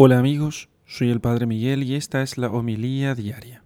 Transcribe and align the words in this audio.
Hola 0.00 0.20
amigos, 0.20 0.68
soy 0.86 1.10
el 1.10 1.20
Padre 1.20 1.46
Miguel 1.46 1.82
y 1.82 1.96
esta 1.96 2.22
es 2.22 2.38
la 2.38 2.48
homilía 2.52 3.16
diaria. 3.16 3.64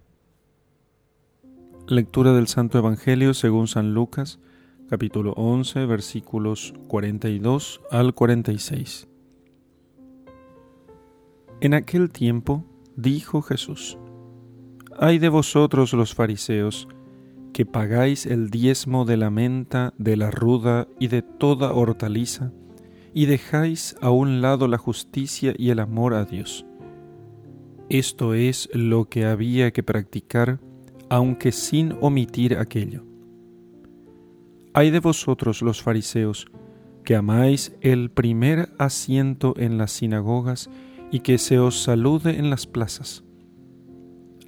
Lectura 1.87 2.33
del 2.33 2.47
Santo 2.47 2.79
Evangelio 2.79 3.35
según 3.35 3.67
San 3.67 3.93
Lucas, 3.93 4.39
capítulo 4.89 5.33
11, 5.33 5.85
versículos 5.85 6.73
42 6.87 7.81
al 7.91 8.15
46. 8.15 9.07
En 11.61 11.75
aquel 11.75 12.09
tiempo 12.09 12.65
dijo 12.95 13.43
Jesús, 13.43 13.99
Ay 14.97 15.19
de 15.19 15.29
vosotros 15.29 15.93
los 15.93 16.15
fariseos, 16.15 16.87
que 17.53 17.67
pagáis 17.67 18.25
el 18.25 18.49
diezmo 18.49 19.05
de 19.05 19.17
la 19.17 19.29
menta, 19.29 19.93
de 19.99 20.17
la 20.17 20.31
ruda 20.31 20.87
y 20.99 21.09
de 21.09 21.21
toda 21.21 21.73
hortaliza, 21.73 22.51
y 23.13 23.25
dejáis 23.25 23.95
a 24.01 24.09
un 24.09 24.41
lado 24.41 24.67
la 24.67 24.77
justicia 24.77 25.53
y 25.57 25.69
el 25.69 25.79
amor 25.79 26.13
a 26.13 26.25
Dios. 26.25 26.65
Esto 27.89 28.33
es 28.33 28.69
lo 28.73 29.05
que 29.05 29.25
había 29.25 29.71
que 29.71 29.83
practicar, 29.83 30.59
aunque 31.09 31.51
sin 31.51 31.95
omitir 32.01 32.57
aquello. 32.57 33.03
Hay 34.73 34.89
de 34.89 34.99
vosotros 34.99 35.61
los 35.61 35.83
fariseos, 35.83 36.47
que 37.03 37.15
amáis 37.15 37.75
el 37.81 38.09
primer 38.09 38.73
asiento 38.79 39.53
en 39.57 39.77
las 39.77 39.91
sinagogas 39.91 40.69
y 41.11 41.19
que 41.19 41.37
se 41.37 41.59
os 41.59 41.83
salude 41.83 42.39
en 42.39 42.49
las 42.49 42.65
plazas. 42.65 43.23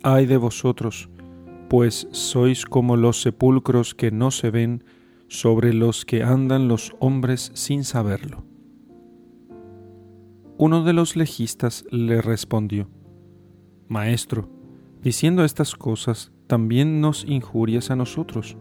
Ay 0.02 0.26
de 0.26 0.38
vosotros, 0.38 1.10
pues 1.70 2.08
sois 2.12 2.66
como 2.66 2.98
los 2.98 3.22
sepulcros 3.22 3.94
que 3.94 4.10
no 4.10 4.32
se 4.32 4.50
ven, 4.50 4.84
sobre 5.28 5.74
los 5.74 6.06
que 6.06 6.24
andan 6.24 6.68
los 6.68 6.96
hombres 7.00 7.52
sin 7.54 7.84
saberlo. 7.84 8.55
Uno 10.58 10.86
de 10.86 10.94
los 10.94 11.18
legistas 11.18 11.84
le 11.92 12.22
respondió, 12.22 12.88
Maestro, 13.90 14.48
diciendo 15.02 15.44
estas 15.44 15.76
cosas, 15.76 16.32
también 16.48 17.02
nos 17.02 17.26
injurias 17.26 17.92
a 17.92 17.98
nosotros. 17.98 18.56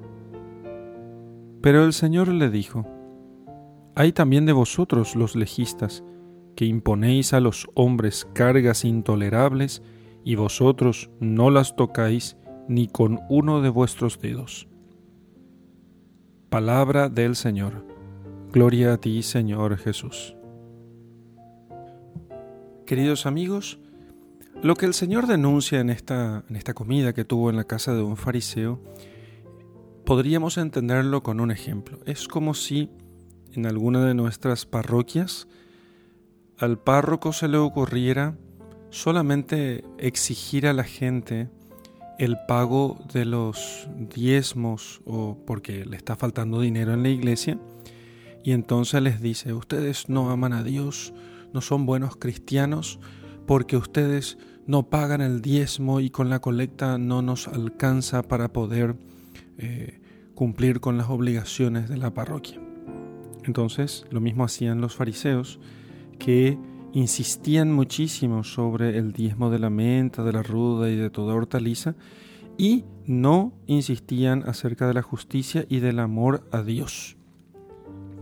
Pero 1.63 1.85
el 1.85 1.93
Señor 1.93 2.29
le 2.29 2.51
dijo, 2.51 2.85
Hay 3.95 4.13
también 4.13 4.45
de 4.45 4.53
vosotros 4.53 5.15
los 5.15 5.37
legistas, 5.37 6.03
que 6.57 6.65
imponéis 6.65 7.33
a 7.33 7.39
los 7.39 7.69
hombres 7.75 8.29
cargas 8.33 8.85
intolerables, 8.85 9.81
y 10.25 10.35
vosotros 10.35 11.11
no 11.21 11.51
las 11.51 11.77
tocáis 11.77 12.37
ni 12.69 12.89
con 12.89 13.21
uno 13.29 13.61
de 13.61 13.69
vuestros 13.69 14.19
dedos. 14.19 14.67
Palabra 16.51 17.09
del 17.09 17.37
Señor. 17.37 17.87
Gloria 18.53 18.95
a 18.95 18.97
ti, 18.97 19.23
Señor 19.23 19.77
Jesús. 19.77 20.37
Queridos 22.87 23.25
amigos, 23.25 23.79
lo 24.63 24.75
que 24.75 24.85
el 24.85 24.93
Señor 24.93 25.27
denuncia 25.27 25.81
en 25.81 25.89
esta, 25.89 26.45
en 26.51 26.57
esta 26.57 26.75
comida 26.75 27.15
que 27.15 27.25
tuvo 27.25 27.49
en 27.49 27.57
la 27.57 27.65
casa 27.65 27.95
de 27.95 28.03
un 28.03 28.19
fariseo, 28.19 28.79
podríamos 30.05 30.59
entenderlo 30.59 31.23
con 31.23 31.41
un 31.41 31.51
ejemplo. 31.51 31.99
Es 32.05 32.29
como 32.29 32.53
si 32.53 32.91
en 33.55 33.65
alguna 33.65 34.05
de 34.05 34.13
nuestras 34.13 34.67
parroquias 34.67 35.49
al 36.59 36.79
párroco 36.79 37.33
se 37.33 37.49
le 37.49 37.57
ocurriera 37.57 38.37
solamente 38.91 39.83
exigir 39.97 40.67
a 40.67 40.75
la 40.75 40.85
gente 40.85 41.49
el 42.19 42.37
pago 42.47 42.99
de 43.15 43.25
los 43.25 43.89
diezmos 44.15 45.01
o 45.07 45.39
porque 45.47 45.87
le 45.87 45.97
está 45.97 46.17
faltando 46.17 46.61
dinero 46.61 46.93
en 46.93 47.03
la 47.03 47.09
iglesia 47.09 47.59
y 48.43 48.53
entonces 48.53 49.01
les 49.01 49.23
dice, 49.23 49.55
ustedes 49.55 50.11
no 50.11 50.31
aman 50.31 50.53
a 50.53 50.63
Dios, 50.63 51.15
no 51.55 51.61
son 51.61 51.87
buenos 51.87 52.17
cristianos 52.17 52.99
porque 53.47 53.77
ustedes 53.77 54.37
no 54.67 54.91
pagan 54.91 55.21
el 55.21 55.41
diezmo 55.41 56.01
y 56.01 56.11
con 56.11 56.29
la 56.29 56.41
colecta 56.41 56.99
no 56.99 57.23
nos 57.23 57.49
alcanza 57.49 58.23
para 58.23 58.53
poder 58.53 58.97
eh, 59.57 60.01
cumplir 60.35 60.81
con 60.81 60.99
las 60.99 61.09
obligaciones 61.09 61.89
de 61.89 61.97
la 61.97 62.13
parroquia. 62.13 62.61
Entonces, 63.45 64.05
lo 64.11 64.21
mismo 64.21 64.45
hacían 64.45 64.81
los 64.81 64.97
fariseos, 64.97 65.61
que 66.19 66.59
insistían 66.93 67.73
muchísimo 67.73 68.43
sobre 68.43 68.99
el 68.99 69.13
diezmo 69.13 69.51
de 69.51 69.59
la 69.59 69.71
menta, 69.71 70.25
de 70.25 70.33
la 70.33 70.43
ruda 70.43 70.91
y 70.91 70.97
de 70.97 71.11
toda 71.11 71.35
hortaliza, 71.35 71.95
y 72.57 72.85
no 73.07 73.53
insistían 73.67 74.43
acerca 74.49 74.89
de 74.89 74.95
la 74.95 75.03
justicia 75.03 75.67
y 75.69 75.81
del 75.81 75.99
amor 75.99 76.49
a 76.51 76.63
Dios. 76.63 77.17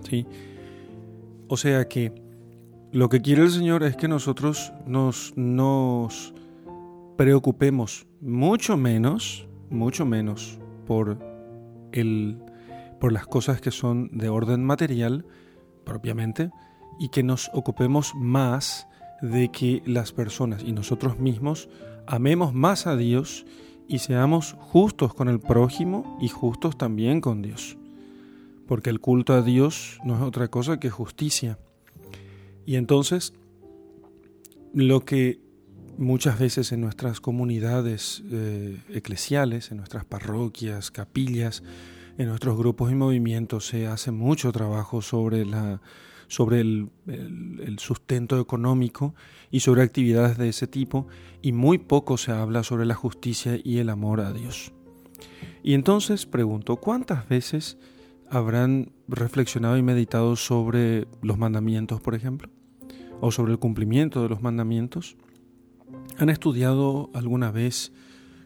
¿Sí? 0.08 0.26
O 1.48 1.56
sea 1.56 1.86
que 1.86 2.31
lo 2.92 3.08
que 3.08 3.22
quiere 3.22 3.42
el 3.42 3.50
Señor 3.50 3.82
es 3.82 3.96
que 3.96 4.06
nosotros 4.06 4.72
nos, 4.86 5.32
nos 5.34 6.34
preocupemos 7.16 8.06
mucho 8.20 8.76
menos, 8.76 9.46
mucho 9.70 10.04
menos 10.04 10.58
por, 10.86 11.18
el, 11.92 12.38
por 13.00 13.12
las 13.12 13.26
cosas 13.26 13.62
que 13.62 13.70
son 13.70 14.10
de 14.12 14.28
orden 14.28 14.62
material 14.62 15.24
propiamente 15.84 16.50
y 16.98 17.08
que 17.08 17.22
nos 17.22 17.50
ocupemos 17.54 18.14
más 18.14 18.86
de 19.22 19.50
que 19.50 19.82
las 19.86 20.12
personas 20.12 20.62
y 20.62 20.72
nosotros 20.72 21.18
mismos 21.18 21.70
amemos 22.06 22.52
más 22.52 22.86
a 22.86 22.96
Dios 22.96 23.46
y 23.88 24.00
seamos 24.00 24.54
justos 24.60 25.14
con 25.14 25.28
el 25.28 25.40
prójimo 25.40 26.18
y 26.20 26.28
justos 26.28 26.76
también 26.76 27.22
con 27.22 27.40
Dios. 27.40 27.78
Porque 28.66 28.90
el 28.90 29.00
culto 29.00 29.32
a 29.32 29.42
Dios 29.42 29.98
no 30.04 30.16
es 30.16 30.22
otra 30.22 30.48
cosa 30.48 30.78
que 30.78 30.90
justicia. 30.90 31.58
Y 32.66 32.76
entonces, 32.76 33.32
lo 34.72 35.04
que 35.04 35.40
muchas 35.98 36.38
veces 36.38 36.72
en 36.72 36.80
nuestras 36.80 37.20
comunidades 37.20 38.22
eh, 38.30 38.78
eclesiales, 38.90 39.70
en 39.70 39.78
nuestras 39.78 40.04
parroquias, 40.04 40.90
capillas, 40.90 41.62
en 42.18 42.28
nuestros 42.28 42.56
grupos 42.56 42.90
y 42.92 42.94
movimientos 42.94 43.66
se 43.66 43.86
hace 43.86 44.10
mucho 44.10 44.52
trabajo 44.52 45.02
sobre, 45.02 45.44
la, 45.44 45.80
sobre 46.28 46.60
el, 46.60 46.90
el, 47.06 47.78
sustento 47.78 48.38
económico 48.38 49.14
y 49.50 49.60
sobre 49.60 49.82
actividades 49.82 50.36
de 50.36 50.48
ese 50.48 50.66
tipo 50.66 51.06
y 51.40 51.52
muy 51.52 51.78
poco 51.78 52.18
se 52.18 52.32
habla 52.32 52.62
sobre 52.62 52.86
la 52.86 52.94
justicia 52.94 53.58
y 53.62 53.78
el 53.78 53.88
amor 53.88 54.20
a 54.20 54.32
Dios. 54.32 54.72
Y 55.62 55.74
entonces 55.74 56.26
pregunto, 56.26 56.76
¿cuántas 56.76 57.28
veces 57.28 57.78
habrán 58.32 58.92
reflexionado 59.08 59.76
y 59.76 59.82
meditado 59.82 60.36
sobre 60.36 61.06
los 61.20 61.36
mandamientos, 61.36 62.00
por 62.00 62.14
ejemplo, 62.14 62.48
o 63.20 63.30
sobre 63.30 63.52
el 63.52 63.58
cumplimiento 63.58 64.22
de 64.22 64.30
los 64.30 64.40
mandamientos. 64.40 65.16
¿Han 66.16 66.30
estudiado 66.30 67.10
alguna 67.12 67.50
vez 67.50 67.92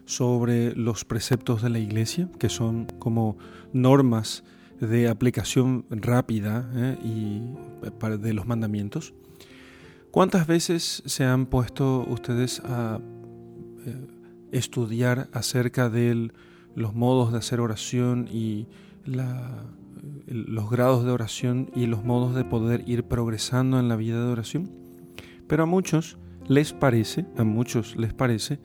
sobre 0.03 0.75
los 0.75 1.05
preceptos 1.05 1.61
de 1.61 1.69
la 1.69 1.79
iglesia, 1.79 2.29
que 2.37 2.49
son 2.49 2.85
como 2.99 3.37
normas 3.71 4.43
de 4.81 5.07
aplicación 5.07 5.85
rápida 5.89 6.69
eh, 6.75 6.97
y 7.01 7.41
de 8.17 8.33
los 8.33 8.45
mandamientos? 8.45 9.13
¿Cuántas 10.11 10.47
veces 10.47 11.01
se 11.05 11.23
han 11.23 11.45
puesto 11.45 12.05
ustedes 12.09 12.59
a 12.65 12.99
eh, 13.85 14.07
estudiar 14.51 15.29
acerca 15.31 15.89
de 15.89 16.29
los 16.75 16.93
modos 16.93 17.31
de 17.31 17.37
hacer 17.37 17.61
oración 17.61 18.27
y 18.29 18.67
los 19.07 20.69
grados 20.69 21.05
de 21.05 21.11
oración 21.11 21.71
y 21.75 21.87
los 21.87 22.03
modos 22.03 22.35
de 22.35 22.43
poder 22.43 22.83
ir 22.87 23.03
progresando 23.05 23.79
en 23.79 23.87
la 23.87 23.95
vida 23.95 24.23
de 24.23 24.31
oración. 24.31 24.69
Pero 25.47 25.63
a 25.63 25.65
muchos 25.65 26.17
les 26.47 26.73
parece, 26.73 27.25
a 27.37 27.43
muchos 27.43 27.95
les 27.95 28.13
parece 28.13 28.59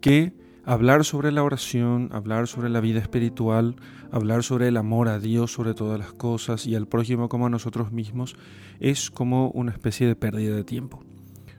que 0.00 0.32
hablar 0.64 1.04
sobre 1.04 1.32
la 1.32 1.42
oración, 1.42 2.08
hablar 2.12 2.46
sobre 2.46 2.68
la 2.68 2.80
vida 2.80 3.00
espiritual, 3.00 3.76
hablar 4.10 4.42
sobre 4.42 4.68
el 4.68 4.76
amor 4.76 5.08
a 5.08 5.18
Dios 5.18 5.52
sobre 5.52 5.74
todas 5.74 5.98
las 5.98 6.12
cosas 6.12 6.66
y 6.66 6.74
al 6.74 6.86
prójimo 6.86 7.28
como 7.28 7.46
a 7.46 7.50
nosotros 7.50 7.92
mismos 7.92 8.36
es 8.80 9.10
como 9.10 9.50
una 9.50 9.72
especie 9.72 10.06
de 10.06 10.16
pérdida 10.16 10.54
de 10.54 10.64
tiempo. 10.64 11.02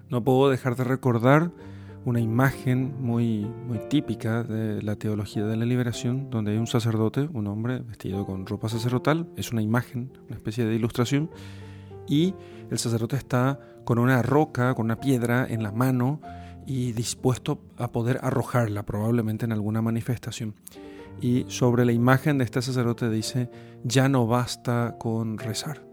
No 0.10 0.24
puedo 0.24 0.50
dejar 0.50 0.76
de 0.76 0.84
recordar 0.84 1.52
una 2.06 2.20
imagen 2.20 2.96
muy, 3.02 3.46
muy 3.68 3.80
típica 3.90 4.44
de 4.44 4.82
la 4.82 4.96
teología 4.96 5.46
de 5.46 5.56
la 5.56 5.66
liberación, 5.66 6.30
donde 6.30 6.52
hay 6.52 6.58
un 6.58 6.68
sacerdote, 6.68 7.30
un 7.34 7.48
hombre 7.48 7.80
vestido 7.80 8.26
con 8.26 8.46
ropa 8.46 8.68
sacerdotal, 8.70 9.28
es 9.38 9.52
una 9.52 9.62
imagen, 9.62 10.12
una 10.28 10.36
especie 10.36 10.66
de 10.66 10.76
ilustración, 10.76 11.30
y 12.08 12.36
el 12.70 12.78
sacerdote 12.78 13.16
está 13.16 13.60
con 13.86 14.00
una 14.00 14.22
roca, 14.22 14.74
con 14.74 14.86
una 14.86 15.00
piedra 15.00 15.48
en 15.50 15.64
la 15.64 15.72
mano 15.72 16.20
y 16.66 16.92
dispuesto 16.92 17.62
a 17.78 17.92
poder 17.92 18.20
arrojarla 18.22 18.84
probablemente 18.84 19.46
en 19.46 19.52
alguna 19.52 19.82
manifestación. 19.82 20.56
Y 21.22 21.46
sobre 21.48 21.86
la 21.86 21.92
imagen 21.92 22.38
de 22.38 22.44
este 22.44 22.62
sacerdote 22.62 23.10
dice, 23.10 23.50
ya 23.84 24.10
no 24.10 24.28
basta 24.28 24.98
con 25.00 25.38
rezar, 25.38 25.86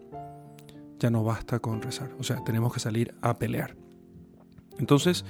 ya 0.99 1.11
no 1.11 1.23
basta 1.23 1.61
con 1.61 1.83
rezar, 1.83 2.11
o 2.19 2.25
sea, 2.25 2.43
tenemos 2.43 2.73
que 2.73 2.81
salir 2.81 3.15
a 3.21 3.39
pelear. 3.39 3.77
Entonces, 4.79 5.25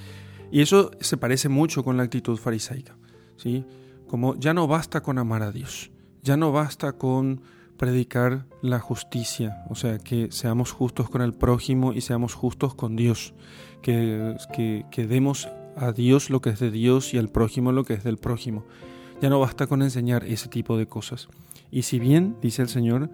y 0.51 0.61
eso 0.61 0.91
se 0.99 1.17
parece 1.17 1.49
mucho 1.49 1.83
con 1.83 1.97
la 1.97 2.03
actitud 2.03 2.37
farisaica, 2.37 2.95
¿sí? 3.37 3.65
Como 4.07 4.35
ya 4.35 4.53
no 4.53 4.67
basta 4.67 5.01
con 5.01 5.17
amar 5.17 5.43
a 5.43 5.51
Dios, 5.51 5.91
ya 6.21 6.37
no 6.37 6.51
basta 6.51 6.93
con 6.93 7.41
predicar 7.77 8.45
la 8.61 8.79
justicia, 8.79 9.65
o 9.69 9.75
sea, 9.75 9.97
que 9.97 10.31
seamos 10.31 10.71
justos 10.71 11.09
con 11.09 11.23
el 11.23 11.33
prójimo 11.33 11.93
y 11.93 12.01
seamos 12.01 12.35
justos 12.35 12.75
con 12.75 12.95
Dios, 12.95 13.33
que, 13.81 14.35
que, 14.91 15.07
demos 15.07 15.49
a 15.75 15.91
Dios 15.91 16.29
lo 16.29 16.41
que 16.41 16.51
es 16.51 16.59
de 16.59 16.69
Dios 16.69 17.15
y 17.15 17.17
al 17.17 17.29
prójimo 17.29 17.71
lo 17.71 17.83
que 17.83 17.95
es 17.95 18.03
del 18.03 18.17
prójimo. 18.17 18.65
Ya 19.19 19.29
no 19.29 19.39
basta 19.39 19.65
con 19.65 19.81
enseñar 19.81 20.25
ese 20.25 20.47
tipo 20.47 20.77
de 20.77 20.85
cosas. 20.85 21.27
Y 21.71 21.81
si 21.81 21.97
bien, 21.97 22.35
dice 22.39 22.61
el 22.61 22.69
Señor, 22.69 23.09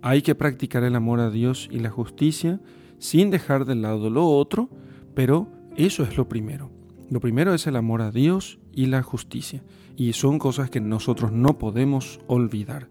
hay 0.00 0.22
que 0.22 0.34
practicar 0.34 0.82
el 0.84 0.94
amor 0.94 1.20
a 1.20 1.28
Dios 1.28 1.68
y 1.70 1.80
la 1.80 1.90
justicia 1.90 2.60
sin 2.98 3.30
dejar 3.30 3.66
de 3.66 3.74
lado 3.74 4.08
lo 4.08 4.26
otro, 4.26 4.70
pero 5.14 5.48
eso 5.76 6.04
es 6.04 6.16
lo 6.16 6.26
primero. 6.26 6.75
Lo 7.08 7.20
primero 7.20 7.54
es 7.54 7.66
el 7.66 7.76
amor 7.76 8.02
a 8.02 8.10
Dios 8.10 8.58
y 8.72 8.86
la 8.86 9.02
justicia. 9.02 9.62
Y 9.96 10.12
son 10.12 10.38
cosas 10.38 10.70
que 10.70 10.80
nosotros 10.80 11.32
no 11.32 11.58
podemos 11.58 12.20
olvidar. 12.26 12.88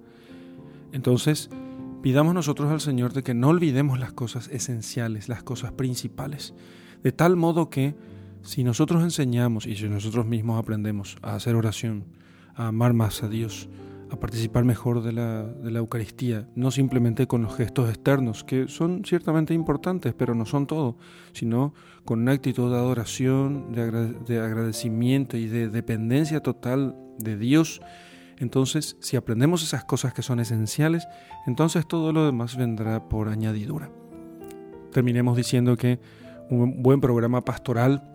Entonces, 0.92 1.50
pidamos 2.02 2.34
nosotros 2.34 2.72
al 2.72 2.82
Señor 2.82 3.14
de 3.14 3.24
que 3.24 3.34
no 3.34 3.50
olvidemos 3.50 4.00
las 4.00 4.14
cosas 4.14 4.48
esenciales, 4.48 5.28
las 5.28 5.44
cosas 5.44 5.72
principales, 5.74 6.54
de 7.04 7.12
tal 7.12 7.36
modo 7.36 7.70
que 7.70 7.96
si 8.42 8.64
nosotros 8.64 9.04
enseñamos 9.04 9.66
y 9.66 9.76
si 9.76 9.90
nosotros 9.90 10.26
mismos 10.26 10.60
aprendemos 10.60 11.18
a 11.22 11.36
hacer 11.36 11.56
oración, 11.56 12.06
a 12.56 12.68
amar 12.68 12.94
más 12.94 13.24
a 13.24 13.28
Dios, 13.28 13.70
a 14.10 14.20
participar 14.20 14.64
mejor 14.64 15.02
de 15.02 15.14
la, 15.14 15.44
de 15.44 15.72
la, 15.72 15.80
Eucaristía, 15.80 16.48
no 16.56 16.72
simplemente 16.72 17.28
con 17.28 17.42
los 17.42 17.56
gestos 17.56 17.90
externos, 17.90 18.44
que 18.44 18.68
son 18.68 19.04
ciertamente 19.06 19.54
importantes, 19.54 20.14
pero 20.14 20.36
no 20.36 20.46
son 20.46 20.68
todo, 20.68 20.98
sino 21.34 21.74
con 22.04 22.22
una 22.22 22.34
actitud 22.34 22.72
de 22.72 22.78
adoración, 22.78 23.72
de, 23.72 24.14
de 24.14 24.40
agradecimiento 24.40 25.38
y 25.38 25.48
de 25.48 25.70
dependencia 25.70 26.42
total 26.42 26.96
de 27.18 27.38
Dios 27.38 27.82
entonces, 28.38 28.98
si 29.00 29.16
aprendemos 29.16 29.64
esas 29.64 29.86
cosas 29.86 30.14
que 30.14 30.22
son 30.22 30.40
esenciales, 30.40 31.08
entonces 31.48 31.88
todo 31.88 32.12
lo 32.12 32.26
demás 32.26 32.58
vendrá 32.58 33.08
por 33.08 33.30
añadidura. 33.30 33.90
Terminemos 34.92 35.38
diciendo 35.38 35.78
que 35.78 36.00
un 36.50 36.84
buen 36.84 37.02
programa 37.02 37.42
pastoral, 37.42 38.15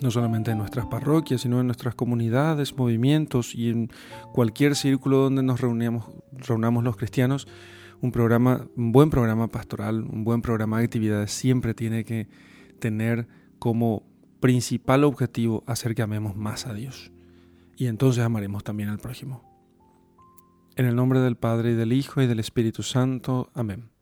no 0.00 0.10
solamente 0.10 0.50
en 0.50 0.58
nuestras 0.58 0.86
parroquias, 0.86 1.40
sino 1.40 1.60
en 1.60 1.66
nuestras 1.66 1.94
comunidades, 1.94 2.76
movimientos 2.76 3.54
y 3.54 3.70
en 3.70 3.90
cualquier 4.32 4.76
círculo 4.76 5.18
donde 5.18 5.42
nos 5.42 5.60
reunamos, 5.60 6.06
reunamos 6.32 6.84
los 6.84 6.96
cristianos, 6.96 7.46
un, 8.00 8.12
programa, 8.12 8.66
un 8.76 8.92
buen 8.92 9.10
programa 9.10 9.48
pastoral, 9.48 10.02
un 10.02 10.24
buen 10.24 10.42
programa 10.42 10.78
de 10.78 10.84
actividades 10.84 11.32
siempre 11.32 11.74
tiene 11.74 12.04
que 12.04 12.28
tener 12.78 13.26
como 13.58 14.02
principal 14.40 15.04
objetivo 15.04 15.64
hacer 15.66 15.94
que 15.94 16.02
amemos 16.02 16.36
más 16.36 16.66
a 16.66 16.74
Dios 16.74 17.10
y 17.76 17.86
entonces 17.86 18.24
amaremos 18.24 18.64
también 18.64 18.88
al 18.88 18.98
prójimo. 18.98 19.42
En 20.76 20.84
el 20.84 20.94
nombre 20.94 21.20
del 21.20 21.36
Padre 21.36 21.72
y 21.72 21.74
del 21.74 21.92
Hijo 21.92 22.20
y 22.20 22.26
del 22.26 22.40
Espíritu 22.40 22.82
Santo. 22.82 23.50
Amén. 23.54 23.95